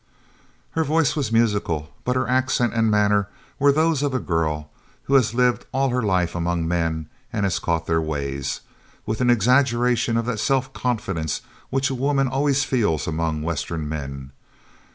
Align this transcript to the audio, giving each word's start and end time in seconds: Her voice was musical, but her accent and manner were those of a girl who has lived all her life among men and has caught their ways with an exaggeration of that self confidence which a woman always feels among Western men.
Her 0.71 0.83
voice 0.83 1.15
was 1.15 1.31
musical, 1.31 1.91
but 2.05 2.15
her 2.15 2.27
accent 2.27 2.73
and 2.73 2.89
manner 2.89 3.27
were 3.59 3.71
those 3.71 4.01
of 4.01 4.15
a 4.15 4.19
girl 4.19 4.71
who 5.03 5.13
has 5.13 5.35
lived 5.35 5.67
all 5.71 5.89
her 5.89 6.01
life 6.01 6.33
among 6.33 6.67
men 6.67 7.07
and 7.31 7.43
has 7.45 7.59
caught 7.59 7.85
their 7.85 8.01
ways 8.01 8.61
with 9.05 9.21
an 9.21 9.29
exaggeration 9.29 10.17
of 10.17 10.25
that 10.25 10.39
self 10.39 10.73
confidence 10.73 11.41
which 11.69 11.91
a 11.91 11.93
woman 11.93 12.27
always 12.27 12.63
feels 12.63 13.05
among 13.05 13.43
Western 13.43 13.87
men. 13.87 14.31